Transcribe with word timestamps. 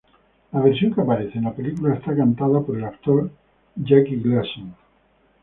La 0.51 0.61
versión 0.61 0.95
que 0.95 1.01
aparece 1.01 1.37
en 1.37 1.43
la 1.43 1.53
película 1.55 1.93
está 1.93 2.15
cantada 2.15 2.59
por 2.61 2.75
el 2.75 2.85
actor 2.85 3.29
Jackie 3.75 4.15
Gleason. 4.15 4.75